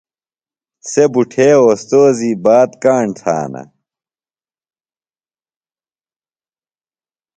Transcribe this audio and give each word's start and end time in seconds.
سےۡ 0.89 1.09
بُٹھے 1.13 1.49
اوستوذی 1.63 2.31
بات 2.43 2.71
کاݨ 2.83 3.05
تھانہ۔ 3.19 3.63